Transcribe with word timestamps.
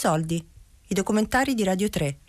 soldi, 0.00 0.42
i 0.88 0.94
documentari 0.94 1.52
di 1.52 1.62
Radio 1.62 1.90
3. 1.90 2.20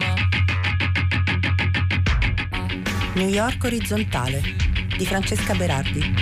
New 3.13 3.29
York 3.29 3.63
orizzontale 3.63 4.41
di 4.97 5.05
Francesca 5.05 5.54
Berardi. 5.54 6.14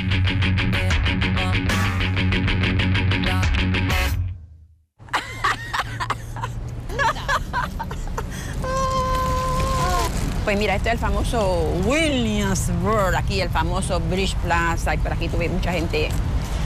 Pues 10.43 10.55
mira, 10.55 10.75
este 10.75 10.89
es 10.89 10.93
el 10.93 10.99
famoso 10.99 11.63
Williamsburg, 11.83 13.15
aquí 13.15 13.41
el 13.41 13.49
famoso 13.49 13.99
Bridge 14.01 14.35
Plaza, 14.43 14.93
y 14.93 14.99
por 14.99 15.13
aquí 15.13 15.27
tuve 15.27 15.49
mucha 15.49 15.71
gente 15.71 16.09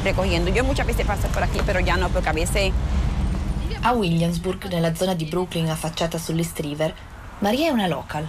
recogiendo. 0.04 0.52
Yo 0.52 0.66
muchas 0.66 0.86
veces 0.86 1.06
paso 1.06 1.30
por 1.30 1.42
aquí, 1.42 1.60
pero 1.66 1.80
ya 1.80 1.96
no, 1.96 2.10
porque 2.10 2.28
a 2.28 2.34
veces... 2.34 2.74
A 3.86 3.92
Williamsburg, 3.92 4.70
nella 4.70 4.96
zona 4.96 5.14
di 5.14 5.26
Brooklyn 5.26 5.70
affacciata 5.70 6.18
sull'East 6.18 6.58
River, 6.62 6.96
Maria 7.40 7.68
è 7.68 7.70
una 7.70 7.88
local. 7.88 8.26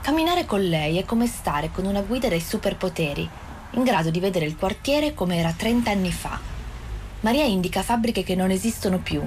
Camminare 0.00 0.46
con 0.46 0.62
lei 0.62 0.96
è 0.96 1.04
come 1.04 1.26
stare 1.26 1.70
con 1.70 1.84
una 1.84 2.00
guida 2.00 2.26
dai 2.26 2.40
superpoteri, 2.40 3.28
in 3.72 3.82
grado 3.82 4.08
di 4.08 4.18
vedere 4.18 4.46
il 4.46 4.56
quartiere 4.56 5.12
come 5.12 5.36
era 5.36 5.52
30 5.52 5.90
anni 5.90 6.10
fa. 6.10 6.40
Maria 7.20 7.44
indica 7.44 7.82
fabbriche 7.82 8.22
che 8.22 8.34
non 8.34 8.50
esistono 8.50 8.96
più, 8.96 9.22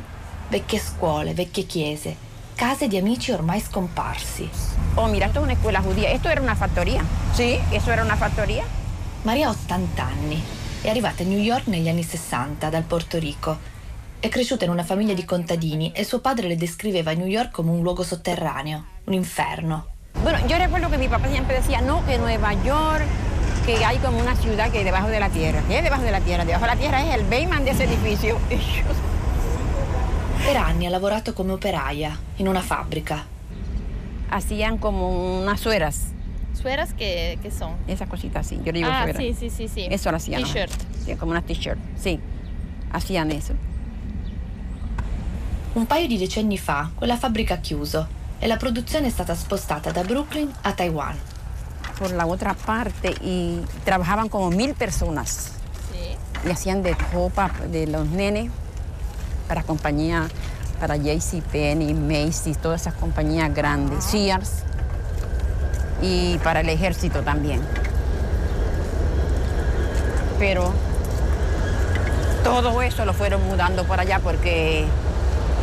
vecchie 0.47 0.79
scuole, 0.79 1.35
vecchie 1.35 1.67
chiese, 1.67 2.15
case 2.55 2.87
di 2.87 2.97
amici 2.97 3.31
ormai 3.31 3.59
scomparsi. 3.59 4.49
Oh, 4.95 5.05
mira, 5.05 5.27
esto 5.27 5.41
es 5.41 5.43
una 5.43 5.53
escuela 5.53 5.81
judía. 5.81 6.09
Esto 6.09 6.29
era 6.29 6.41
una 6.41 6.55
factoría. 6.55 7.05
Sí, 7.33 7.59
eso 7.69 7.91
era 7.91 8.01
una 8.01 8.15
factoría. 8.15 8.63
Maria 9.21 9.49
ha 9.49 9.51
80 9.51 10.03
anni. 10.03 10.41
È 10.81 10.89
arrivata 10.89 11.21
a 11.21 11.27
New 11.27 11.37
York 11.37 11.67
negli 11.67 11.87
anni 11.87 12.01
60 12.01 12.67
dal 12.69 12.83
Porto 12.83 13.19
Rico. 13.19 13.72
È 14.23 14.29
cresciuta 14.29 14.63
in 14.63 14.71
una 14.71 14.85
famiglia 14.85 15.13
di 15.13 15.25
contadini 15.25 15.91
e 15.93 16.05
suo 16.05 16.21
padre 16.21 16.47
le 16.47 16.55
descriveva 16.55 17.11
New 17.11 17.27
York 17.27 17.51
come 17.51 17.71
un 17.71 17.81
luogo 17.81 18.03
sotterraneo, 18.03 18.85
un 19.03 19.11
inferno. 19.11 19.87
Bueno, 20.21 20.39
yo 20.47 20.57
recuerdo 20.57 20.89
que 20.89 20.97
mi 20.97 21.09
papá 21.09 21.27
siempre 21.27 21.57
decía, 21.57 21.81
no, 21.81 22.05
que 22.05 22.17
Nueva 22.17 22.53
York, 22.63 23.03
que 23.65 23.83
hay 23.83 23.97
como 23.97 24.19
una 24.19 24.33
ciudad 24.37 24.71
que 24.71 24.79
es 24.79 24.85
debajo 24.85 25.09
de 25.09 25.19
la 25.19 25.27
tierra. 25.27 25.61
¿Qué 25.67 25.79
es 25.79 25.83
debajo 25.83 26.03
de 26.03 26.11
la 26.11 26.21
tierra? 26.21 26.45
Debajo 26.45 26.63
de 26.63 26.71
la 26.71 26.77
tierra 26.77 27.03
es 27.05 27.15
el 27.15 27.25
basement 27.25 27.65
de 27.65 27.71
ese 27.71 27.83
edificio. 27.83 28.37
Per 30.45 30.55
anni 30.55 30.87
ha 30.87 30.89
lavorato 30.89 31.33
come 31.35 31.51
operaia 31.51 32.17
in 32.37 32.47
una 32.47 32.61
fabbrica. 32.61 33.25
Hacían 34.29 34.77
como 34.77 35.41
unas 35.41 35.59
sueras, 35.59 36.13
¿Sueras 36.53 36.93
qué, 36.93 37.37
qué 37.41 37.51
son? 37.51 37.75
esas 37.89 38.07
cositas 38.07 38.45
así. 38.45 38.55
Yo 38.63 38.71
le 38.71 38.79
digo 38.79 38.89
ah, 38.89 39.03
sueras. 39.03 39.21
sí, 39.21 39.35
sí, 39.37 39.49
sí, 39.49 39.67
sí. 39.67 39.85
Eso 39.91 40.11
lo 40.11 40.15
hacían. 40.15 40.43
¿no? 40.43 40.47
T-shirt. 40.47 40.71
Sí, 41.03 41.13
como 41.15 41.31
unas 41.31 41.43
t-shirt, 41.43 41.77
sí. 41.97 42.21
Hacían 42.93 43.29
eso. 43.29 43.53
Un 45.73 45.87
paio 45.87 46.07
di 46.07 46.19
decenni 46.19 46.57
fa 46.59 46.91
quella 46.93 47.17
fabbrica 47.17 47.55
ha 47.55 47.57
chiuso 47.57 48.07
e 48.37 48.45
la 48.45 48.57
produzione 48.57 49.07
è 49.07 49.09
stata 49.09 49.33
spostata 49.33 49.91
da 49.91 50.03
Brooklyn 50.03 50.51
a 50.61 50.71
Taiwan. 50.73 51.17
Por 51.97 52.11
la 52.11 52.27
otra 52.27 52.53
parte, 52.53 53.15
y 53.21 53.59
trabajaban 53.83 54.29
como 54.29 54.49
mil 54.49 54.75
personas. 54.75 55.51
Sí. 55.91 56.47
y 56.47 56.51
hacían 56.51 56.83
de 56.83 56.95
ropa 57.11 57.51
de 57.71 57.87
los 57.87 58.07
nenes 58.07 58.51
para 59.47 59.63
compañía, 59.63 60.27
para 60.79 60.95
JCPenney, 60.95 61.93
Macy's, 61.93 62.57
todas 62.57 62.81
esas 62.81 62.93
compañías 62.95 63.53
grandes, 63.53 64.03
Sears 64.03 64.63
y 66.01 66.37
para 66.39 66.59
el 66.59 66.69
ejército 66.69 67.21
también. 67.21 67.61
Pero 70.37 70.71
todo 72.43 72.81
eso 72.81 73.05
lo 73.05 73.13
fueron 73.13 73.47
mudando 73.47 73.85
por 73.85 73.99
allá 73.99 74.19
porque 74.19 74.85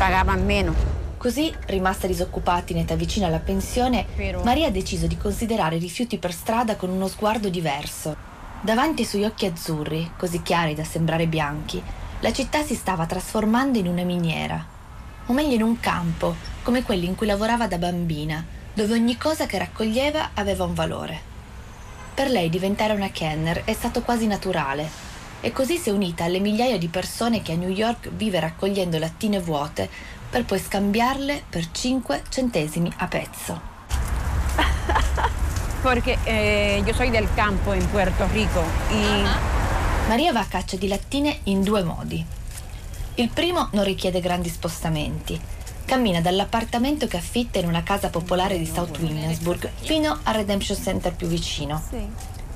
pagaban 0.00 0.46
menos. 0.46 0.76
Così, 1.18 1.54
rimasta 1.66 2.06
disoccupata 2.06 2.72
in 2.72 2.78
età 2.78 2.94
vicina 2.94 3.26
alla 3.26 3.38
pensione, 3.38 4.06
Però- 4.16 4.42
Maria 4.42 4.68
ha 4.68 4.70
deciso 4.70 5.06
di 5.06 5.18
considerare 5.18 5.76
i 5.76 5.78
rifiuti 5.78 6.16
per 6.16 6.32
strada 6.32 6.76
con 6.76 6.88
uno 6.88 7.06
sguardo 7.06 7.50
diverso. 7.50 8.16
Davanti 8.62 9.02
ai 9.02 9.06
suoi 9.06 9.24
occhi 9.24 9.44
azzurri, 9.44 10.12
così 10.16 10.40
chiari 10.40 10.74
da 10.74 10.84
sembrare 10.84 11.26
bianchi, 11.26 11.82
la 12.20 12.32
città 12.32 12.62
si 12.62 12.74
stava 12.74 13.04
trasformando 13.04 13.76
in 13.76 13.88
una 13.88 14.02
miniera. 14.02 14.64
O 15.26 15.34
meglio 15.34 15.54
in 15.54 15.62
un 15.62 15.78
campo, 15.80 16.34
come 16.62 16.82
quelli 16.82 17.04
in 17.04 17.14
cui 17.14 17.26
lavorava 17.26 17.66
da 17.66 17.76
bambina, 17.76 18.42
dove 18.72 18.94
ogni 18.94 19.18
cosa 19.18 19.44
che 19.44 19.58
raccoglieva 19.58 20.30
aveva 20.32 20.64
un 20.64 20.72
valore. 20.72 21.20
Per 22.14 22.30
lei 22.30 22.48
diventare 22.48 22.94
una 22.94 23.10
Kenner 23.10 23.64
è 23.64 23.74
stato 23.74 24.00
quasi 24.00 24.26
naturale 24.26 25.09
e 25.40 25.52
così 25.52 25.76
si 25.76 25.88
è 25.88 25.92
unita 25.92 26.24
alle 26.24 26.38
migliaia 26.38 26.78
di 26.78 26.88
persone 26.88 27.42
che 27.42 27.52
a 27.52 27.56
New 27.56 27.70
York 27.70 28.10
vive 28.10 28.40
raccogliendo 28.40 28.98
lattine 28.98 29.40
vuote 29.40 29.88
per 30.28 30.44
poi 30.44 30.58
scambiarle 30.58 31.44
per 31.48 31.70
5 31.70 32.22
centesimi 32.28 32.92
a 32.96 33.06
pezzo. 33.08 33.60
Porque 35.82 36.18
eh, 36.24 36.82
yo 36.84 36.92
soy 36.92 37.10
del 37.10 37.28
campo 37.34 37.72
en 37.72 37.86
Puerto 37.88 38.26
Rico 38.32 38.62
y 38.90 39.24
Maria 40.08 40.32
va 40.32 40.40
a 40.40 40.46
caccia 40.46 40.76
di 40.76 40.88
lattine 40.88 41.40
in 41.44 41.62
due 41.62 41.82
modi. 41.82 42.24
Il 43.14 43.28
primo 43.30 43.68
non 43.72 43.84
richiede 43.84 44.20
grandi 44.20 44.48
spostamenti. 44.48 45.40
Cammina 45.84 46.20
dall'appartamento 46.20 47.06
che 47.06 47.16
affitta 47.16 47.58
in 47.58 47.66
una 47.66 47.82
casa 47.82 48.10
popolare 48.10 48.56
di 48.56 48.66
South 48.66 48.98
Williamsburg 48.98 49.70
fino 49.80 50.20
al 50.22 50.34
Redemption 50.34 50.78
Center 50.78 51.14
più 51.14 51.26
vicino. 51.26 51.82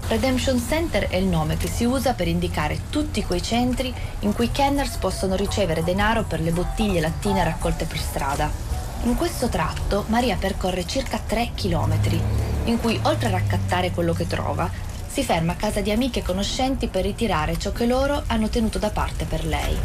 Redemption 0.06 0.60
Center 0.60 1.09
è 1.09 1.16
il 1.16 1.25
nome 1.25 1.56
che 1.56 1.66
si 1.66 1.84
usa 1.84 2.12
per 2.12 2.28
indicare 2.28 2.91
tutti 2.91 3.25
quei 3.25 3.42
centri 3.42 3.92
in 4.20 4.34
cui 4.34 4.50
kenners 4.50 4.97
possono 4.98 5.34
ricevere 5.34 5.82
denaro 5.82 6.25
per 6.25 6.41
le 6.41 6.50
bottiglie 6.50 7.00
lattine 7.00 7.42
raccolte 7.42 7.87
per 7.87 7.98
strada. 7.98 8.50
In 9.04 9.16
questo 9.16 9.48
tratto 9.48 10.04
Maria 10.09 10.37
percorre 10.37 10.87
circa 10.87 11.19
3 11.19 11.53
chilometri, 11.54 12.20
in 12.65 12.78
cui 12.81 13.00
oltre 13.04 13.28
a 13.28 13.32
raccattare 13.32 13.92
quello 13.92 14.12
che 14.12 14.26
trova, 14.26 14.70
si 15.06 15.25
ferma 15.25 15.53
a 15.53 15.56
casa 15.56 15.81
di 15.81 15.91
amiche 15.91 16.21
e 16.21 16.22
conoscenti 16.22 16.88
per 16.88 17.04
ritirare 17.04 17.59
ciò 17.59 17.72
che 17.72 17.86
loro 17.86 18.25
hanno 18.26 18.48
tenuto 18.48 18.78
da 18.78 18.91
parte 18.91 19.25
per 19.25 19.47
lei. 19.47 19.76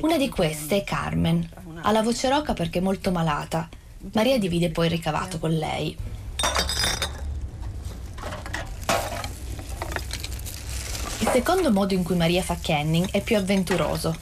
Una 0.00 0.16
di 0.16 0.28
queste 0.30 0.76
è 0.76 0.84
Carmen. 0.84 1.61
Ha 1.84 1.90
la 1.90 2.02
voce 2.02 2.28
roca 2.28 2.52
perché 2.52 2.78
è 2.78 2.82
molto 2.82 3.10
malata. 3.10 3.68
Maria 4.12 4.38
divide 4.38 4.70
poi 4.70 4.86
il 4.86 4.92
ricavato 4.92 5.38
con 5.40 5.50
lei. 5.50 5.96
Il 11.18 11.28
secondo 11.32 11.72
modo 11.72 11.94
in 11.94 12.04
cui 12.04 12.14
Maria 12.14 12.42
fa 12.42 12.56
canning 12.60 13.10
è 13.10 13.20
più 13.20 13.36
avventuroso. 13.36 14.16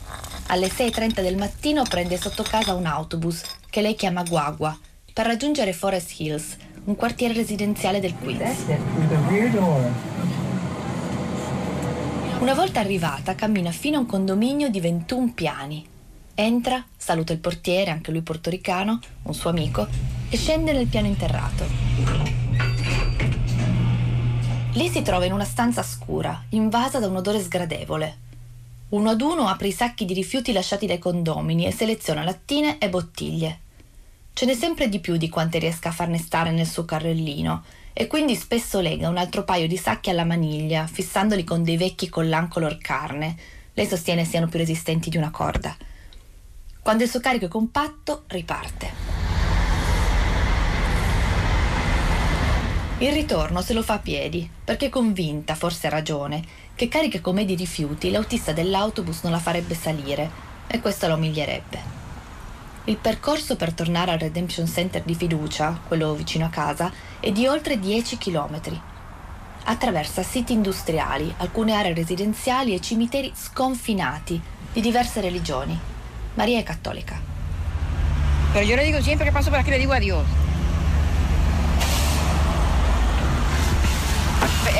Alle 0.46 0.68
6.30 0.68 1.20
del 1.20 1.36
mattino 1.36 1.82
prende 1.82 2.18
sotto 2.18 2.42
casa 2.42 2.74
un 2.74 2.86
autobus, 2.86 3.42
che 3.68 3.82
lei 3.82 3.94
chiama 3.94 4.22
Guagua, 4.22 4.76
per 5.12 5.26
raggiungere 5.26 5.74
Forest 5.74 6.18
Hills, 6.18 6.56
un 6.84 6.96
quartiere 6.96 7.34
residenziale 7.34 8.00
del 8.00 8.14
Queens. 8.14 8.64
Una 12.38 12.54
volta 12.54 12.80
arrivata, 12.80 13.34
cammina 13.34 13.70
fino 13.70 13.98
a 13.98 14.00
un 14.00 14.06
condominio 14.06 14.70
di 14.70 14.80
21 14.80 15.32
piani. 15.34 15.89
Entra, 16.40 16.82
saluta 16.96 17.34
il 17.34 17.38
portiere, 17.38 17.90
anche 17.90 18.10
lui 18.10 18.22
portoricano, 18.22 18.98
un 19.24 19.34
suo 19.34 19.50
amico, 19.50 19.86
e 20.30 20.38
scende 20.38 20.72
nel 20.72 20.86
piano 20.86 21.06
interrato. 21.06 21.66
Lì 24.72 24.88
si 24.88 25.02
trova 25.02 25.26
in 25.26 25.34
una 25.34 25.44
stanza 25.44 25.82
scura, 25.82 26.44
invasa 26.50 26.98
da 26.98 27.08
un 27.08 27.16
odore 27.16 27.42
sgradevole. 27.42 28.16
Uno 28.88 29.10
ad 29.10 29.20
uno 29.20 29.48
apre 29.48 29.68
i 29.68 29.72
sacchi 29.72 30.06
di 30.06 30.14
rifiuti 30.14 30.52
lasciati 30.52 30.86
dai 30.86 30.98
condomini 30.98 31.66
e 31.66 31.72
seleziona 31.72 32.24
lattine 32.24 32.78
e 32.78 32.88
bottiglie. 32.88 33.58
Ce 34.32 34.46
n'è 34.46 34.54
sempre 34.54 34.88
di 34.88 34.98
più 34.98 35.18
di 35.18 35.28
quante 35.28 35.58
riesca 35.58 35.90
a 35.90 35.92
farne 35.92 36.16
stare 36.16 36.52
nel 36.52 36.66
suo 36.66 36.86
carrellino 36.86 37.64
e 37.92 38.06
quindi 38.06 38.34
spesso 38.34 38.80
lega 38.80 39.10
un 39.10 39.18
altro 39.18 39.44
paio 39.44 39.68
di 39.68 39.76
sacchi 39.76 40.08
alla 40.08 40.24
maniglia, 40.24 40.86
fissandoli 40.86 41.44
con 41.44 41.62
dei 41.62 41.76
vecchi 41.76 42.08
collan 42.08 42.48
color 42.48 42.78
carne. 42.78 43.36
Lei 43.74 43.86
sostiene 43.86 44.24
siano 44.24 44.48
più 44.48 44.58
resistenti 44.58 45.10
di 45.10 45.18
una 45.18 45.30
corda. 45.30 45.76
Quando 46.82 47.02
il 47.02 47.10
suo 47.10 47.20
carico 47.20 47.44
è 47.44 47.48
compatto, 47.48 48.24
riparte. 48.28 48.90
Il 52.98 53.12
ritorno 53.12 53.60
se 53.60 53.74
lo 53.74 53.82
fa 53.82 53.94
a 53.94 53.98
piedi, 53.98 54.48
perché 54.64 54.86
è 54.86 54.88
convinta, 54.88 55.54
forse 55.54 55.86
ha 55.86 55.90
ragione, 55.90 56.42
che 56.74 56.88
cariche 56.88 57.20
come 57.20 57.44
di 57.44 57.54
rifiuti 57.54 58.10
l'autista 58.10 58.52
dell'autobus 58.52 59.22
non 59.22 59.32
la 59.32 59.38
farebbe 59.38 59.74
salire 59.74 60.30
e 60.66 60.80
questo 60.80 61.06
la 61.06 61.14
umilierebbe. 61.14 61.98
Il 62.84 62.96
percorso 62.96 63.56
per 63.56 63.74
tornare 63.74 64.12
al 64.12 64.18
Redemption 64.18 64.66
Center 64.66 65.02
di 65.02 65.14
fiducia, 65.14 65.78
quello 65.86 66.14
vicino 66.14 66.46
a 66.46 66.50
casa, 66.50 66.90
è 67.20 67.30
di 67.30 67.46
oltre 67.46 67.78
10 67.78 68.16
km. 68.16 68.80
Attraversa 69.64 70.22
siti 70.22 70.54
industriali, 70.54 71.32
alcune 71.36 71.74
aree 71.74 71.92
residenziali 71.92 72.72
e 72.72 72.80
cimiteri 72.80 73.30
sconfinati 73.34 74.40
di 74.72 74.80
diverse 74.80 75.20
religioni. 75.20 75.89
Maria 76.36 76.58
è 76.58 76.64
cattolica. 76.64 77.20
Pero 78.52 78.66
yo 78.66 78.76
le 78.76 78.84
digo 78.84 79.00
siempre 79.00 79.26
que 79.26 79.32
paso 79.32 79.50
por 79.50 79.58
aquí, 79.58 79.70
le 79.70 79.78
digo 79.78 79.92
adiós. 79.92 80.24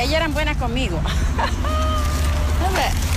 ellas 0.01 0.15
eran 0.15 0.33
buenas 0.33 0.57
conmigo. 0.57 0.99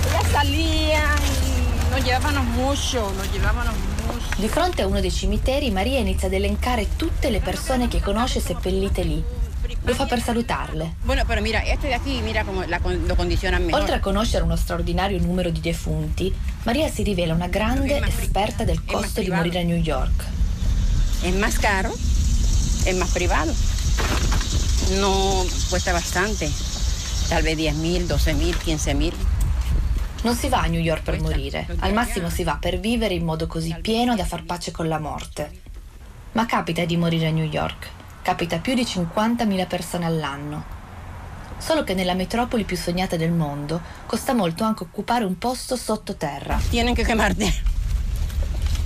Ellas 0.05 0.31
salían 0.31 1.17
y 1.47 1.91
nos 1.91 2.03
llevábamos 2.03 2.45
mucho, 2.45 3.11
nos 3.17 3.31
llevábamos 3.31 3.73
mucho. 3.73 4.25
Di 4.37 4.47
fronte 4.47 4.83
a 4.83 4.87
uno 4.87 5.01
dei 5.01 5.11
cimiteri, 5.11 5.71
Maria 5.71 5.99
inizia 5.99 6.27
ad 6.27 6.33
elencare 6.33 6.95
tutte 6.95 7.29
le 7.29 7.39
persone 7.39 7.87
che 7.87 8.01
conosce 8.01 8.39
seppellite 8.39 9.03
lì. 9.03 9.23
Lo 9.85 9.93
fa 9.93 10.05
per 10.05 10.19
salutarle. 10.19 10.95
Oltre 13.71 13.95
a 13.95 13.99
conoscere 13.99 14.43
uno 14.43 14.55
straordinario 14.55 15.19
numero 15.19 15.51
di 15.51 15.59
defunti, 15.59 16.33
Maria 16.63 16.89
si 16.89 17.03
rivela 17.03 17.35
una 17.35 17.47
grande 17.47 18.01
esperta 18.03 18.63
del 18.63 18.83
costo 18.83 19.21
di 19.21 19.29
morire 19.29 19.59
a 19.59 19.63
New 19.63 19.77
York. 19.77 20.25
Es 21.21 21.35
más 21.35 21.59
caro, 21.59 21.93
es 21.93 22.95
más 22.95 23.11
privado. 23.11 23.53
No 24.99 25.45
cuesta 25.69 25.91
bastante. 25.91 26.51
Tal 27.29 27.43
vez 27.43 27.55
10 27.55 27.75
mil, 27.75 28.05
12 28.07 28.33
mil, 28.33 28.57
15 28.57 28.93
mil. 28.95 29.13
Non 30.23 30.35
si 30.35 30.49
va 30.49 30.61
a 30.61 30.65
New 30.67 30.81
York 30.81 31.03
per 31.03 31.21
morire, 31.21 31.67
al 31.79 31.93
massimo 31.93 32.31
si 32.31 32.43
va 32.43 32.57
per 32.59 32.79
vivere 32.79 33.13
in 33.13 33.23
modo 33.23 33.45
così 33.45 33.75
pieno 33.81 34.15
da 34.15 34.25
far 34.25 34.43
pace 34.45 34.71
con 34.71 34.87
la 34.87 34.97
morte. 34.97 35.61
Ma 36.31 36.47
capita 36.47 36.83
di 36.85 36.97
morire 36.97 37.27
a 37.27 37.31
New 37.31 37.45
York, 37.45 37.89
capita 38.25 38.55
a 38.55 38.59
più 38.59 38.73
di 38.73 38.81
50.000 38.81 39.67
persone 39.67 40.03
all'anno. 40.03 40.63
Solo 41.59 41.83
che 41.83 41.93
nella 41.93 42.15
metropoli 42.15 42.63
più 42.63 42.75
sognata 42.75 43.17
del 43.17 43.31
mondo 43.31 43.79
costa 44.07 44.33
molto 44.33 44.63
anche 44.63 44.81
occupare 44.81 45.25
un 45.25 45.37
posto 45.37 45.75
sottoterra. 45.75 46.59
Tienen 46.71 46.95
que 46.95 47.05
quemarte. 47.05 47.53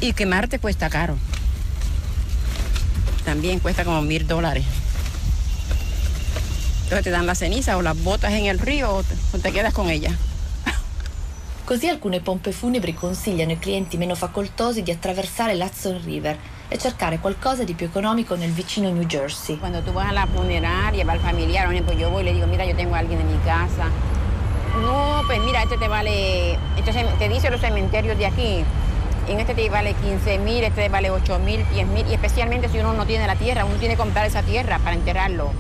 Y 0.01 0.11
quemarte 0.11 0.59
cuesta 0.59 0.89
caro. 0.89 1.17
También 3.23 3.59
cuesta 3.59 3.85
como 3.85 4.01
mil 4.01 4.27
dólares. 4.27 4.65
Entonces 6.83 7.05
te 7.05 7.09
dan 7.09 7.25
la 7.25 7.33
ceniza 7.33 7.77
o 7.77 7.81
las 7.81 7.97
botas 7.97 8.33
en 8.33 8.47
el 8.47 8.59
río 8.59 8.93
o 8.93 9.03
te, 9.03 9.15
o 9.31 9.39
te 9.39 9.53
quedas 9.53 9.73
con 9.73 9.89
ella. 9.89 10.11
Così 11.63 11.87
alcune 11.87 12.19
pompe 12.19 12.51
funebri 12.51 12.93
consigliano 12.93 13.51
ai 13.51 13.59
clienti 13.59 13.95
meno 13.95 14.15
facoltosi 14.15 14.83
di 14.83 14.91
attraversare 14.91 15.55
l'Hudson 15.55 16.01
River 16.03 16.37
e 16.69 16.77
cercare 16.77 17.17
qualcosa 17.17 17.63
di 17.63 17.73
più 17.73 17.87
economico 17.87 18.35
nel 18.35 18.51
vicino 18.51 18.89
New 18.89 19.05
Jersey. 19.07 19.57
Cuando 19.57 19.81
tú 19.81 19.91
vas 19.91 20.09
a 20.09 20.13
la 20.13 20.27
funeraria, 20.27 21.03
va 21.03 21.13
al 21.13 21.19
familiar, 21.19 21.65
por 21.65 21.73
ejemplo, 21.73 21.93
yo 21.97 22.11
voy 22.11 22.23
le 22.23 22.33
digo, 22.33 22.45
mira, 22.45 22.63
yo 22.65 22.75
tengo 22.75 22.95
alguien 22.95 23.19
en 23.19 23.27
mi 23.27 23.37
casa. 23.39 23.89
No, 24.79 25.23
pues 25.25 25.39
mira, 25.41 25.63
este 25.63 25.77
te 25.77 25.87
vale, 25.87 26.53
este 26.77 26.93
te 27.17 27.27
dice 27.27 27.49
los 27.49 27.59
cementerios 27.59 28.17
de 28.17 28.27
aquí. 28.27 28.63
En 29.27 29.39
este 29.39 29.55
te 29.55 29.69
vale 29.69 29.93
15 29.95 30.37
mil, 30.39 30.63
este 30.63 30.83
te 30.83 30.89
vale 30.89 31.09
8 31.09 31.39
mil, 31.39 31.65
10 31.73 31.87
mil, 31.87 32.07
y 32.07 32.13
especialmente 32.13 32.69
si 32.69 32.77
uno 32.77 32.93
no 32.93 33.05
tiene 33.05 33.25
la 33.25 33.35
tierra, 33.35 33.65
uno 33.65 33.75
tiene 33.75 33.95
que 33.95 34.01
comprar 34.01 34.25
esa 34.25 34.43
tierra 34.43 34.79
para 34.79 34.95
enterrarlo. 34.95 35.51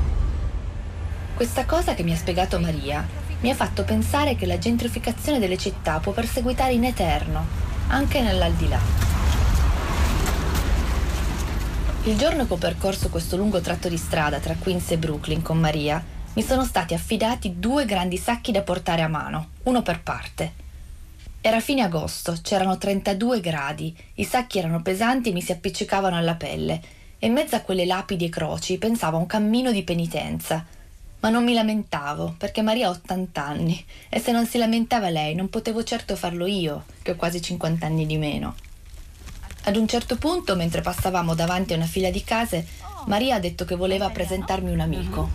Questa 1.35 1.65
cosa 1.65 1.95
che 1.95 2.03
mi 2.03 2.13
ha 2.13 2.17
spiegato 2.17 2.59
Maria 2.59 3.05
mi 3.41 3.49
ha 3.49 3.55
fatto 3.55 3.83
pensare 3.83 4.35
che 4.35 4.45
la 4.45 4.57
gentrificazione 4.57 5.39
delle 5.39 5.57
città 5.57 5.99
può 5.99 6.11
perseguitare 6.11 6.73
in 6.73 6.83
eterno, 6.83 7.45
anche 7.87 8.21
nell'aldilà. 8.21 9.08
Il 12.09 12.17
giorno 12.17 12.47
che 12.47 12.53
ho 12.53 12.57
percorso 12.57 13.09
questo 13.09 13.37
lungo 13.37 13.61
tratto 13.61 13.87
di 13.87 13.95
strada 13.95 14.39
tra 14.39 14.55
Queens 14.55 14.89
e 14.89 14.97
Brooklyn 14.97 15.43
con 15.43 15.59
Maria, 15.59 16.03
mi 16.33 16.41
sono 16.41 16.65
stati 16.65 16.95
affidati 16.95 17.59
due 17.59 17.85
grandi 17.85 18.17
sacchi 18.17 18.51
da 18.51 18.63
portare 18.63 19.03
a 19.03 19.07
mano, 19.07 19.49
uno 19.65 19.83
per 19.83 20.01
parte. 20.01 20.53
Era 21.39 21.59
fine 21.59 21.83
agosto, 21.83 22.35
c'erano 22.41 22.79
32 22.79 23.39
gradi, 23.41 23.95
i 24.15 24.23
sacchi 24.23 24.57
erano 24.57 24.81
pesanti 24.81 25.29
e 25.29 25.33
mi 25.33 25.41
si 25.43 25.51
appiccicavano 25.51 26.17
alla 26.17 26.33
pelle, 26.33 26.81
e 27.19 27.27
in 27.27 27.33
mezzo 27.33 27.55
a 27.55 27.61
quelle 27.61 27.85
lapidi 27.85 28.25
e 28.25 28.29
croci 28.29 28.79
pensavo 28.79 29.17
a 29.17 29.19
un 29.19 29.27
cammino 29.27 29.71
di 29.71 29.83
penitenza. 29.83 30.65
Ma 31.19 31.29
non 31.29 31.43
mi 31.43 31.53
lamentavo, 31.53 32.33
perché 32.39 32.63
Maria 32.63 32.87
ha 32.87 32.89
80 32.89 33.45
anni, 33.45 33.85
e 34.09 34.19
se 34.19 34.31
non 34.31 34.47
si 34.47 34.57
lamentava 34.57 35.09
lei 35.09 35.35
non 35.35 35.47
potevo 35.47 35.83
certo 35.83 36.15
farlo 36.15 36.47
io, 36.47 36.85
che 37.03 37.11
ho 37.11 37.15
quasi 37.15 37.39
50 37.39 37.85
anni 37.85 38.07
di 38.07 38.17
meno. 38.17 38.55
Ad 39.63 39.75
un 39.75 39.87
certo 39.87 40.17
punto, 40.17 40.55
mentre 40.55 40.81
passavamo 40.81 41.35
davanti 41.35 41.73
a 41.73 41.75
una 41.75 41.85
fila 41.85 42.09
di 42.09 42.23
case, 42.23 42.65
Maria 43.05 43.35
ha 43.35 43.39
detto 43.39 43.65
che 43.65 43.75
voleva 43.75 44.09
presentarmi 44.09 44.71
un 44.71 44.79
amico. 44.79 45.29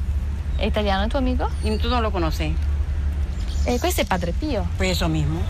¿Es 0.58 0.68
italiano 0.68 1.04
il 1.04 1.10
tuo 1.10 1.18
amico? 1.18 1.50
Y 1.62 1.76
tú 1.78 1.88
no 1.88 2.00
lo 2.00 2.10
conoces. 2.10 2.52
Eh, 3.66 3.78
questo 3.78 4.02
è 4.02 4.04
Padre 4.06 4.32
Pio. 4.32 4.66
Pues 4.76 4.90
eso 4.90 5.08
mismo. 5.08 5.40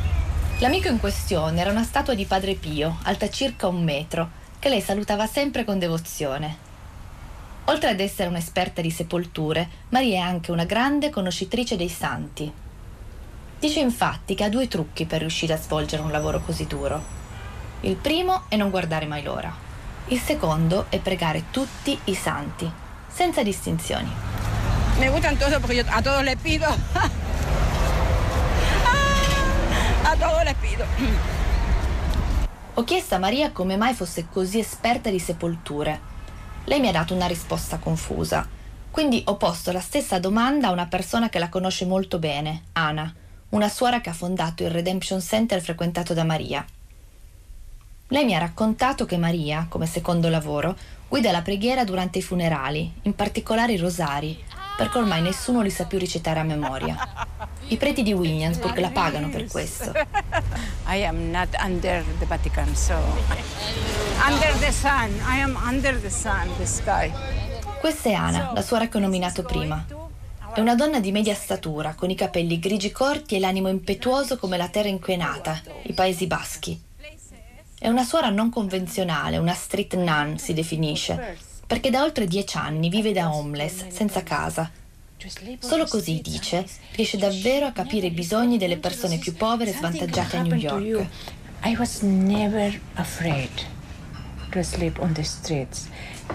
L'amico 0.59 0.88
in 0.88 0.99
questione 0.99 1.61
era 1.61 1.71
una 1.71 1.82
statua 1.82 2.15
di 2.15 2.25
Padre 2.25 2.55
Pio, 2.55 2.99
alta 3.03 3.29
circa 3.29 3.67
un 3.67 3.82
metro, 3.82 4.31
che 4.59 4.69
lei 4.69 4.81
salutava 4.81 5.27
sempre 5.27 5.65
con 5.65 5.79
devozione. 5.79 6.56
Oltre 7.67 7.91
ad 7.91 8.00
essere 8.00 8.29
un'esperta 8.29 8.81
di 8.81 8.91
sepolture, 8.91 9.69
Maria 9.91 10.17
è 10.17 10.20
anche 10.20 10.50
una 10.50 10.65
grande 10.65 11.11
conoscitrice 11.11 11.77
dei 11.77 11.88
santi. 11.88 12.53
Dice 13.59 13.81
infatti 13.81 14.35
che 14.35 14.44
ha 14.44 14.49
due 14.49 14.69
trucchi 14.69 15.06
per 15.06 15.20
riuscire 15.20 15.55
a 15.55 15.59
svolgere 15.59 16.03
un 16.03 16.11
lavoro 16.11 16.41
così 16.41 16.67
duro. 16.67 17.24
Il 17.84 17.96
primo 17.96 18.44
è 18.48 18.56
non 18.56 18.70
guardare 18.70 19.04
mai 19.04 19.22
l'ora. 19.22 19.54
Il 20.06 20.19
secondo 20.19 20.86
è 20.88 21.00
pregare 21.00 21.50
tutti 21.50 21.98
i 22.04 22.14
santi, 22.14 22.70
senza 23.08 23.42
distinzioni. 23.42 24.10
Me 24.98 25.10
gustan 25.10 25.36
todos 25.36 25.58
porque 25.58 25.75
yo 25.75 25.84
a 25.86 26.00
todos 26.00 26.22
les 26.22 26.36
pido. 26.36 26.66
Ah, 30.02 30.12
a 30.12 30.16
todos 30.16 30.44
les 30.44 30.54
pido. 30.54 30.84
Ho 32.75 32.84
chiesto 32.84 33.16
a 33.16 33.19
Maria 33.19 33.52
come 33.52 33.76
mai 33.76 33.92
fosse 33.92 34.28
così 34.31 34.58
esperta 34.58 35.10
di 35.10 35.19
sepolture. 35.19 36.00
Lei 36.64 36.81
mi 36.81 36.88
ha 36.88 36.92
dato 36.92 37.12
una 37.12 37.26
risposta 37.26 37.76
confusa, 37.76 38.48
quindi 38.90 39.22
ho 39.26 39.36
posto 39.36 39.72
la 39.72 39.81
stessa 39.81 40.19
domanda 40.19 40.69
a 40.69 40.72
una 40.72 40.86
persona 40.86 41.28
che 41.28 41.38
la 41.38 41.50
conosce 41.50 41.84
molto 41.84 42.19
bene, 42.19 42.62
Ana, 42.72 43.12
una 43.50 43.69
suora 43.69 44.00
che 44.00 44.08
ha 44.08 44.14
fondato 44.14 44.62
il 44.62 44.70
Redemption 44.70 45.20
Center 45.20 45.60
frequentato 45.60 46.14
da 46.14 46.25
Maria. 46.25 46.64
Lei 48.09 48.27
mi 48.27 48.35
ha 48.35 48.39
raccontato 48.39 49.06
che 49.06 49.17
Maria, 49.17 49.65
come 49.67 49.87
secondo 49.87 50.29
lavoro, 50.29 50.77
guida 51.09 51.33
la 51.33 51.41
preghiera 51.41 51.85
durante 51.85 52.19
i 52.19 52.23
funerali, 52.23 52.93
in 53.03 53.15
particolare 53.15 53.73
i 53.73 53.79
rosari, 53.79 54.45
perché 54.77 54.99
ormai 54.99 55.23
nessuno 55.23 55.62
li 55.62 55.71
sa 55.71 55.87
più 55.87 55.99
recitare 55.99 56.39
a 56.39 56.43
memoria. 56.43 57.27
I 57.69 57.79
preti 57.79 58.03
di 58.03 58.12
Williamsburg 58.12 58.77
la 58.79 58.91
pagano 58.91 59.31
per 59.31 59.47
questo. 59.47 59.91
I 60.87 61.03
am 61.03 61.31
not 61.31 61.49
under 61.59 62.05
the 62.19 62.27
Vatican, 62.27 62.77
so 62.77 62.95
under 64.29 64.53
the 64.59 64.71
sun. 64.71 65.11
I 65.27 65.41
am 65.41 65.59
under 65.67 65.99
the 65.99 66.11
sun, 66.11 66.51
the 66.59 66.67
sky. 66.67 67.11
Questa 67.81 68.11
è 68.11 68.13
Ana, 68.13 68.53
la 68.55 68.63
suora 68.63 68.87
che 68.87 68.99
ho 68.99 69.01
nominato 69.01 69.44
prima. 69.44 69.82
È 70.53 70.61
una 70.61 70.75
donna 70.75 71.01
di 71.01 71.11
media 71.11 71.34
statura, 71.34 71.94
con 71.94 72.11
i 72.11 72.15
capelli 72.15 72.58
grigi 72.58 72.93
corti 72.93 73.37
e 73.37 73.41
l'animo 73.41 73.69
impetuoso 73.69 74.37
come 74.37 74.58
la 74.58 74.69
terra 74.69 74.89
inquinata, 74.89 75.58
i 75.84 75.94
Paesi 75.94 76.27
Baschi. 76.27 76.93
È 77.84 77.88
una 77.88 78.03
suora 78.03 78.31
non 78.31 78.48
convenzionale, 78.48 79.36
una 79.36 79.53
street 79.53 79.94
nun 79.96 80.38
si 80.38 80.55
definisce, 80.55 81.36
perché 81.67 81.91
da 81.91 82.03
oltre 82.03 82.26
dieci 82.26 82.56
anni 82.56 82.88
vive 82.88 83.12
da 83.12 83.31
homeless, 83.31 83.88
senza 83.88 84.22
casa. 84.22 84.70
Solo 85.58 85.84
così, 85.84 86.22
dice, 86.22 86.64
riesce 86.93 87.19
davvero 87.19 87.67
a 87.67 87.72
capire 87.72 88.06
i 88.06 88.10
bisogni 88.10 88.56
delle 88.56 88.79
persone 88.79 89.19
più 89.19 89.34
povere 89.34 89.72
e 89.72 89.74
svantaggiate 89.74 90.36
a 90.38 90.43
New 90.44 90.55
York. 90.55 91.06
I 91.64 91.76
was 91.76 92.00
never 92.00 92.81
afraid 92.94 93.50
to 94.53 94.62
sleep 94.62 94.98
on 95.00 95.12
the 95.12 95.22
streets. 95.22 95.86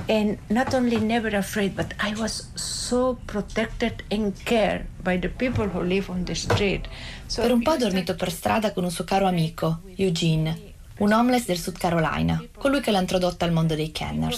And 0.05 0.37
not 0.49 0.75
only 0.75 0.99
never 0.99 1.35
afraid, 1.35 1.73
but 1.73 1.95
I 1.99 2.13
was 2.15 2.51
so 2.53 3.17
protected 3.25 4.03
and 4.11 4.35
cared 4.43 4.85
by 5.01 5.17
the 5.17 5.29
people 5.29 5.65
who 5.65 5.81
live 5.81 6.11
on 6.11 6.25
the 6.25 6.35
street. 6.35 6.87
So 7.25 7.41
Per 7.41 7.51
un 7.51 7.63
po' 7.63 7.71
ha 7.71 7.77
dormito 7.77 8.13
per 8.13 8.31
strada 8.31 8.71
con 8.71 8.83
un 8.83 8.91
suo 8.91 9.03
caro 9.03 9.25
amico, 9.25 9.81
Eugene, 9.95 10.68
un 10.99 11.13
homeless 11.13 11.45
del 11.45 11.57
Sud 11.57 11.77
Carolina, 11.77 12.43
colui 12.57 12.81
che 12.81 12.91
l'ha 12.91 12.99
introdotta 12.99 13.45
al 13.45 13.51
mondo 13.51 13.75
dei 13.75 13.91
Kenners. 13.91 14.37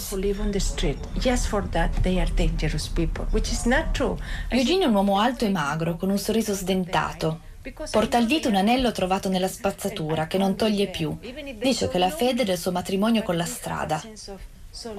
Eugene 4.49 4.83
è 4.83 4.87
un 4.87 4.93
uomo 4.93 5.19
alto 5.19 5.45
e 5.45 5.49
magro, 5.49 5.95
con 5.95 6.09
un 6.09 6.17
sorriso 6.17 6.53
sdentato. 6.53 7.49
Porta 7.91 8.17
al 8.17 8.25
dito 8.25 8.47
un 8.47 8.55
anello 8.55 8.91
trovato 8.91 9.29
nella 9.29 9.47
spazzatura 9.47 10.27
che 10.27 10.37
non 10.37 10.55
toglie 10.55 10.87
più. 10.87 11.17
Dice 11.59 11.87
che 11.87 11.97
la 11.97 12.09
fede 12.09 12.43
del 12.43 12.57
suo 12.57 12.71
matrimonio 12.71 13.23
con 13.23 13.37
la 13.37 13.45
strada. 13.45 14.01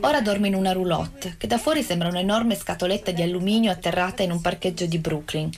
Ora 0.01 0.21
dorme 0.21 0.49
in 0.49 0.55
una 0.55 0.73
roulotte, 0.73 1.37
che 1.39 1.47
da 1.47 1.59
fuori 1.59 1.83
sembra 1.83 2.09
un'enorme 2.09 2.57
scatoletta 2.57 3.11
di 3.11 3.23
alluminio 3.23 3.71
atterrata 3.71 4.23
in 4.23 4.31
un 4.31 4.41
parcheggio 4.41 4.87
di 4.87 4.99
Brooklyn. 4.99 5.51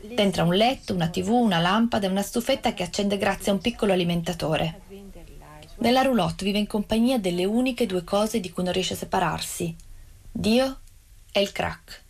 Dentro 0.00 0.44
un 0.44 0.54
letto, 0.54 0.94
una 0.94 1.08
tv, 1.08 1.30
una 1.30 1.58
lampada 1.58 2.06
e 2.06 2.10
una 2.10 2.22
stufetta 2.22 2.72
che 2.74 2.82
accende 2.82 3.18
grazie 3.18 3.50
a 3.50 3.54
un 3.54 3.60
piccolo 3.60 3.92
alimentatore. 3.92 4.80
Nella 5.78 6.00
roulotte 6.02 6.44
vive 6.44 6.58
in 6.58 6.66
compagnia 6.66 7.18
delle 7.18 7.44
uniche 7.44 7.84
due 7.84 8.02
cose 8.02 8.40
di 8.40 8.50
cui 8.50 8.64
non 8.64 8.72
riesce 8.72 8.94
a 8.94 8.96
separarsi. 8.96 9.76
Dio 10.32 10.78
e 11.30 11.40
il 11.42 11.52
crack. 11.52 12.04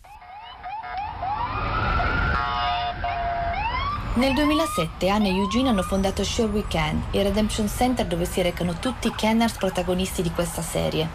Nel 4.15 4.33
2007 4.33 5.09
Anna 5.09 5.27
e 5.27 5.35
Eugene 5.35 5.69
hanno 5.69 5.83
fondato 5.83 6.23
Sure 6.23 6.49
We 6.49 6.65
Can, 6.67 7.07
il 7.11 7.23
Redemption 7.23 7.67
Center 7.67 8.07
dove 8.07 8.25
si 8.25 8.41
recano 8.41 8.79
tutti 8.79 9.07
i 9.07 9.13
Kenners 9.15 9.57
protagonisti 9.57 10.21
di 10.21 10.31
questa 10.31 10.61
serie. 10.61 11.07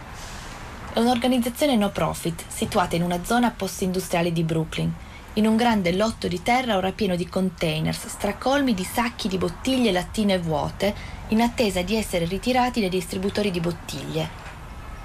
È 0.92 0.98
un'organizzazione 1.00 1.74
no 1.74 1.90
profit 1.90 2.44
situata 2.46 2.94
in 2.96 3.02
una 3.02 3.24
zona 3.24 3.50
post-industriale 3.50 4.30
di 4.30 4.44
Brooklyn, 4.44 4.92
in 5.34 5.46
un 5.46 5.56
grande 5.56 5.92
lotto 5.92 6.28
di 6.28 6.42
terra 6.42 6.76
ora 6.76 6.92
pieno 6.92 7.16
di 7.16 7.26
containers, 7.26 8.06
stracolmi 8.06 8.74
di 8.74 8.84
sacchi 8.84 9.28
di 9.28 9.38
bottiglie 9.38 9.90
lattine 9.90 10.38
vuote, 10.38 10.94
in 11.28 11.40
attesa 11.40 11.80
di 11.80 11.96
essere 11.96 12.26
ritirati 12.26 12.80
dai 12.80 12.90
distributori 12.90 13.50
di 13.50 13.60
bottiglie. 13.60 14.28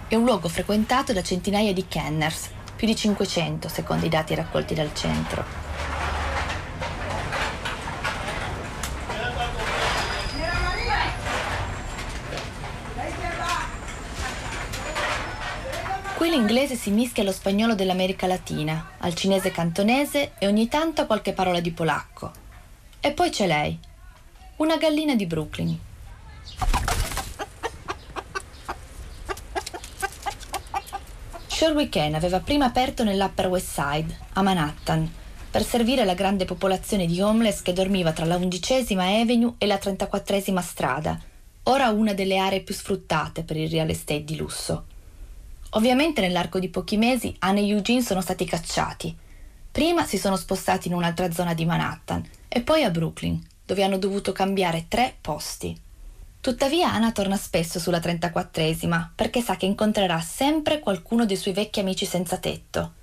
È 0.08 0.16
un 0.16 0.26
luogo 0.26 0.50
frequentato 0.50 1.14
da 1.14 1.24
centinaia 1.24 1.72
di 1.72 1.88
kenners, 1.88 2.50
più 2.76 2.88
di 2.88 2.96
500 2.96 3.70
secondo 3.70 4.06
i 4.06 4.10
dati 4.10 4.36
raccolti 4.36 4.74
dal 4.74 4.94
centro. 4.94 5.67
Qui 16.38 16.46
l'inglese 16.46 16.76
si 16.76 16.92
mischia 16.92 17.24
allo 17.24 17.32
spagnolo 17.32 17.74
dell'America 17.74 18.28
Latina, 18.28 18.92
al 19.00 19.16
cinese 19.16 19.50
cantonese 19.50 20.34
e 20.38 20.46
ogni 20.46 20.68
tanto 20.68 21.02
a 21.02 21.06
qualche 21.08 21.34
parola 21.34 21.60
di 21.60 21.72
polacco. 21.72 22.32
E 23.00 23.12
poi 23.12 23.32
c'è 23.32 23.48
lei, 23.48 23.76
una 24.58 24.78
gallina 24.78 25.16
di 25.16 25.26
Brooklyn. 25.26 25.80
Sherwick 31.48 31.96
Inn 31.96 32.14
aveva 32.14 32.40
prima 32.40 32.66
aperto 32.66 33.04
nell'Upper 33.04 33.48
West 33.48 33.72
Side, 33.74 34.20
a 34.34 34.44
Manhattan, 34.44 35.12
per 35.50 35.66
servire 35.66 36.06
la 36.06 36.14
grande 36.14 36.46
popolazione 36.46 37.08
di 37.08 37.20
homeless 37.20 37.64
che 37.64 37.74
dormiva 37.74 38.12
tra 38.12 38.26
la 38.26 38.36
undicesima 38.36 39.06
Avenue 39.06 39.56
e 39.58 39.66
la 39.66 39.78
34esima 39.78 40.62
strada, 40.62 41.20
ora 41.64 41.90
una 41.90 42.14
delle 42.14 42.38
aree 42.38 42.62
più 42.62 42.76
sfruttate 42.76 43.42
per 43.42 43.58
il 43.58 43.72
real 43.72 43.90
estate 43.90 44.24
di 44.24 44.36
lusso. 44.36 44.86
Ovviamente 45.72 46.22
nell'arco 46.22 46.60
di 46.60 46.70
pochi 46.70 46.98
mesi 46.98 47.36
Anne 47.40 47.62
e 47.62 47.68
Eugene 47.68 48.02
sono 48.02 48.22
stati 48.22 48.46
cacciati. 48.46 49.16
Prima 49.70 50.06
si 50.06 50.18
sono 50.18 50.38
spostati 50.38 50.88
in 50.88 50.94
un'altra 50.94 51.32
zona 51.32 51.54
di 51.54 51.66
Manhattan 51.66 52.24
e 52.48 52.62
poi 52.62 52.84
a 52.84 52.90
Brooklyn, 52.90 53.40
dove 53.66 53.84
hanno 53.84 53.98
dovuto 53.98 54.32
cambiare 54.32 54.86
tre 54.88 55.16
posti. 55.20 55.78
Tuttavia 56.40 56.92
Anna 56.92 57.12
torna 57.12 57.36
spesso 57.36 57.80
sulla 57.80 58.00
34esima 58.00 59.10
perché 59.14 59.42
sa 59.42 59.58
che 59.58 59.66
incontrerà 59.66 60.20
sempre 60.22 60.80
qualcuno 60.80 61.26
dei 61.26 61.36
suoi 61.36 61.54
vecchi 61.54 61.82
amici 61.82 62.06
senza 62.06 62.38
tetto. 62.38 62.94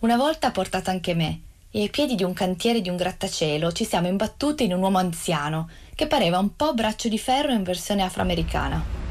Una 0.00 0.16
volta 0.16 0.48
ha 0.48 0.50
portato 0.50 0.90
anche 0.90 1.14
me 1.14 1.40
e 1.70 1.82
ai 1.82 1.90
piedi 1.90 2.14
di 2.14 2.24
un 2.24 2.32
cantiere 2.32 2.80
di 2.80 2.88
un 2.88 2.96
grattacielo 2.96 3.72
ci 3.72 3.84
siamo 3.84 4.08
imbattuti 4.08 4.64
in 4.64 4.72
un 4.72 4.80
uomo 4.80 4.98
anziano 4.98 5.68
che 5.94 6.06
pareva 6.06 6.38
un 6.38 6.56
po' 6.56 6.72
braccio 6.72 7.08
di 7.08 7.18
ferro 7.18 7.52
in 7.52 7.62
versione 7.62 8.02
afroamericana. 8.02 9.03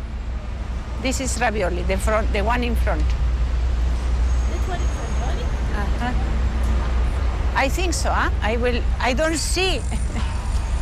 This 1.03 1.19
is 1.19 1.37
ravioli, 1.37 1.83
the 1.83 1.97
front, 1.97 2.31
the 2.31 2.39
one 2.39 2.63
in 2.63 2.77
front. 2.77 3.03
This 3.03 4.67
one 4.69 4.79
is 4.79 4.87
ravioli? 5.19 5.43
Uh-huh. 5.75 6.13
I 7.55 7.67
think 7.67 7.93
so. 7.93 8.09
Huh? 8.09 8.29
I 8.41 8.55
will. 8.55 8.81
I 9.01 9.13
don't 9.13 9.35
see. 9.35 9.81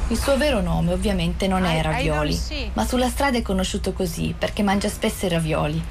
Il 0.09 0.19
suo 0.19 0.37
vero 0.37 0.61
nome 0.61 0.93
ovviamente 0.93 1.47
non 1.47 1.65
è 1.65 1.81
Ravioli, 1.81 2.39
ma 2.73 2.85
sulla 2.85 3.09
strada 3.09 3.39
è 3.39 3.41
conosciuto 3.41 3.93
così 3.93 4.35
perché 4.37 4.61
mangia 4.61 4.89
spesso 4.89 5.25
i 5.25 5.29
ravioli. 5.29 5.83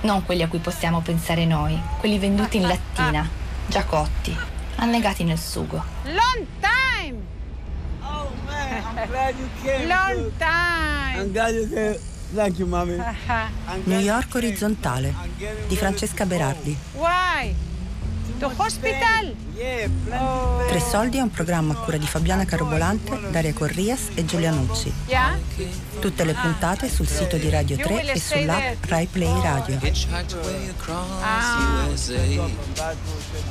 Non 0.00 0.24
quelli 0.24 0.42
a 0.42 0.48
cui 0.48 0.58
possiamo 0.58 1.00
pensare 1.00 1.44
noi, 1.44 1.80
quelli 2.00 2.18
venduti 2.18 2.56
in 2.56 2.66
lattina, 2.66 3.28
già 3.68 3.84
cotti, 3.84 4.36
annegati 4.76 5.22
nel 5.22 5.38
sugo. 5.38 5.84
Long 6.06 6.46
time. 6.58 7.20
Oh 8.00 8.28
man, 8.44 8.82
I'm 8.96 9.08
glad 9.08 9.34
you 9.38 9.48
came. 9.62 9.86
Long 9.86 10.32
time. 10.38 11.20
I'm 11.20 11.30
glad 11.30 11.54
you 11.54 11.68
came. 11.68 12.11
Thank 12.34 12.58
you, 12.58 12.66
mommy. 12.66 12.94
I'm 12.94 13.14
glad 13.26 13.50
New 13.86 13.98
York 14.00 14.34
orizzontale 14.34 15.14
di 15.68 15.76
Francesca. 15.76 16.24
Berardi. 16.24 16.76
Why? 16.94 17.54
To 18.38 18.48
hospital? 18.56 19.34
Yeah, 19.54 19.88
Oh. 20.10 20.66
Tre 20.66 20.80
soldi 20.80 21.18
è 21.18 21.20
un 21.20 21.30
programma 21.30 21.74
a 21.74 21.76
cura 21.76 21.96
di 21.96 22.06
Fabiana 22.06 22.44
Carobolante, 22.44 23.16
Daria 23.30 23.52
Corrias 23.52 24.08
e 24.14 24.24
Giulia 24.24 24.50
Nucci. 24.50 24.92
Yeah. 25.06 25.38
Tutte 26.00 26.24
le 26.24 26.32
puntate 26.34 26.88
sul 26.88 27.06
sito 27.06 27.36
di 27.36 27.48
Radio 27.50 27.76
3 27.76 28.12
e 28.12 28.18
sull'app 28.18 28.84
Rai 28.88 29.06
Play 29.06 29.40
Radio. 29.42 29.78
Hitchhiked 29.80 30.34
way 30.42 30.68
across 30.70 31.06
Ah. 31.22 31.86
USA. 31.88 32.40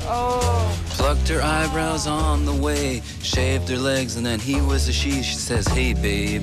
Oh. 0.08 0.70
Plucked 0.96 1.28
her 1.30 1.40
eyebrows 1.40 2.06
on 2.06 2.44
the 2.44 2.52
way, 2.52 3.00
shaved 3.22 3.68
her 3.70 3.78
legs, 3.78 4.16
and 4.16 4.24
then 4.26 4.40
he 4.40 4.60
was 4.60 4.88
a 4.88 4.92
she. 4.92 5.22
She 5.22 5.36
says, 5.36 5.66
Hey, 5.68 5.94
babe, 5.94 6.42